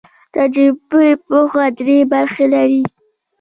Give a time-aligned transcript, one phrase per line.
[0.35, 2.81] تجربوي پوهه درې برخې لري.